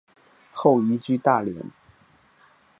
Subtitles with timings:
[0.51, 1.63] 后移居大连。